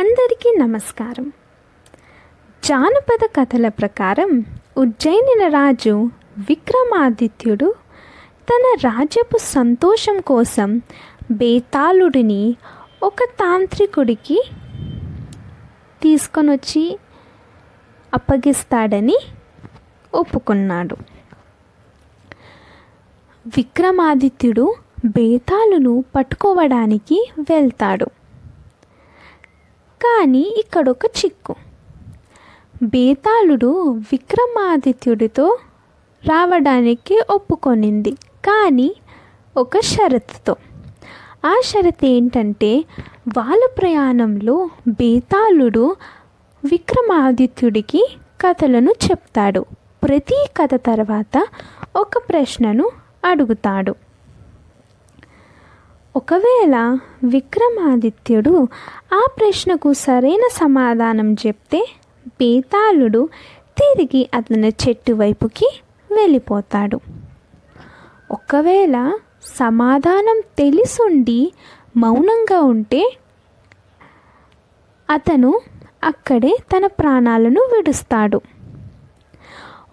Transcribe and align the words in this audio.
అందరికీ 0.00 0.56
నమస్కారం. 0.58 1.32
జానపద 2.64 3.26
కథల 3.36 3.68
ప్రకారం 3.68 4.44
ఉజ్జయినిన 4.76 5.48
రాజు 5.48 6.10
విక్రమాదిత్యుడు 6.38 7.74
తన 8.50 8.90
రాజ్యపు 8.90 9.38
సంతోషం 9.38 10.20
కోసం 10.20 10.82
బేతాళుడిని 11.30 12.56
ఒక 13.02 13.16
తాంత్రికుడికి 13.40 14.42
తీసుకొనొచ్చి 16.02 16.98
అప్పగిస్తాడని 18.14 19.18
ఒప్పుకున్నాడు. 20.14 20.96
విక్రమాదిత్యుడు 23.46 24.74
బేతాళును 25.04 26.04
పట్టుకోవడానికి 26.16 27.30
వెళ్తాడు. 27.38 28.06
కానీ 30.02 30.54
ఇక్కడొక 30.58 31.04
చిక్కు. 31.04 31.54
బేతాళుడు 32.82 33.90
విక్రమాదిత్యుడితో 33.90 35.58
రావడానికి 36.28 37.20
ఒప్పుకొనింది. 37.30 38.12
కానీ 38.44 38.94
ఒక 39.56 39.80
షరతుతో. 39.80 40.56
ఆ 41.46 41.60
షరతు 41.64 42.06
ఏంటంటే 42.06 42.84
వాళ్ళ 43.38 43.68
ప్రయాణంలో 43.78 44.70
బేతాళుడు 44.88 45.96
విక్రమాదిత్యుడికి 46.64 48.16
కథలను 48.40 48.90
చెప్తాడు. 48.90 49.64
ప్రతి 50.04 50.46
కథ 50.56 50.70
తర్వాత 50.74 51.46
ఒక 51.96 52.18
ప్రశ్నను 52.18 52.90
అడుగుతాడు. 53.24 53.94
ఒకవేళ 56.16 56.98
విక్రమాదిత్యుడు 57.24 58.68
ఆ 59.14 59.20
ప్రశ్నకు 59.38 59.92
సరైన 59.92 60.40
సమాధానం 60.52 61.34
చెప్తే 61.34 61.88
బేతాళుడు 62.28 63.28
తిరిగి 63.78 64.30
అతని 64.34 64.68
చెట్టు 64.68 65.12
వైపుకి 65.12 65.68
వెళ్ళిపోతాడు. 66.16 67.00
ఒకవేళ 68.30 68.96
సమాధానం 69.56 70.40
తెలిసుండి 70.58 71.52
మౌనంగా 71.96 72.60
ఉంటే 72.60 73.16
అతను 75.10 75.60
అక్కడే 76.04 76.58
తన 76.72 76.86
ప్రాణాలను 76.86 77.60
విడుస్తాడు. 77.60 78.40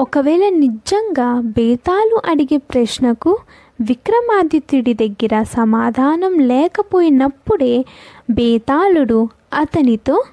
ఒకవేళ 0.00 0.48
నిజంగా 0.48 1.40
బేతాలు 1.40 2.20
అడిగే 2.24 2.56
ప్రశ్నకు 2.56 3.38
విక్రమాదిత్యుడి 3.80 4.94
దగ్గర 4.94 5.42
సమాధానం 5.42 6.38
లేకపోయినప్పుడే 6.38 7.84
బేతాళుడు 8.30 9.28
అతనితో 9.54 10.24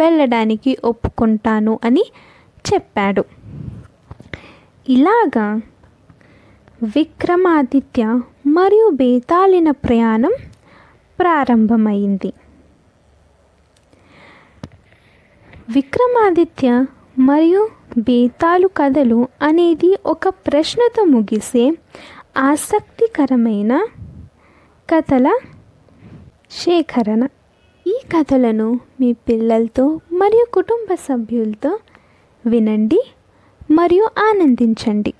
వెళ్ళడానికి 0.00 0.76
ఒప్పుకుంటాను 0.84 1.80
అని 1.84 2.04
చెప్పాడు. 2.72 3.24
ఇలాగా 4.88 5.60
విక్రమాదిత్య 6.82 8.20
మరియు 8.46 8.90
బేతాళిన 8.94 9.70
ప్రయాణం 9.70 10.32
ప్రారంభమైంది. 11.20 12.32
విక్రమాదిత్య 15.68 16.86
మరియు 17.18 17.68
బేతాలు 17.98 18.68
కథలు 18.68 19.28
అనేది 19.42 19.98
ఒక 20.06 20.28
ప్రశ్నతో 20.28 21.04
ముగిసే 21.04 21.76
ఆసక్తికరమైన 22.36 23.86
కథల 24.90 25.38
సేకరణ. 26.50 27.26
ఈ 27.86 27.98
కథలను 28.16 28.80
మీ 29.00 29.12
పిల్లలతో 29.12 30.00
మరియు 30.12 30.46
కుటుంబ 30.52 30.94
సభ్యులతో 30.94 31.78
వినండి 32.46 33.00
మరియు 33.70 34.08
ఆనందించండి. 34.18 35.14